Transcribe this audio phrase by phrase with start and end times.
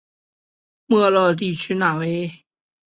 [0.87, 2.43] 莫热地区讷维。